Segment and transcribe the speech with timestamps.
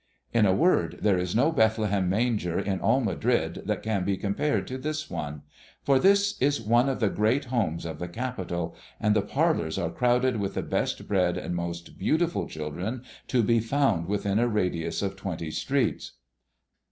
[0.33, 4.65] In a word, there is no Bethlehem manger in all Madrid that can be compared
[4.65, 5.43] to this one;
[5.83, 9.91] for this is one of the great homes of the capital, and the parlors are
[9.91, 15.03] crowded with the best bred and most beautiful children to be found within a radius
[15.03, 16.13] of twenty streets.